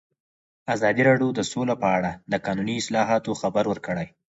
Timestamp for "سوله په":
1.51-1.87